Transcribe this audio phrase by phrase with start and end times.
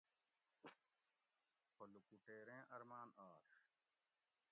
[1.73, 3.47] خو لکوٹیریں ارمان آش